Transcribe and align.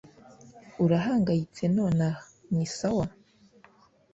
urahangayitse 0.83 1.63
nonaha 1.75 2.21
"ni 2.53 2.65
sawa?" 2.77 3.05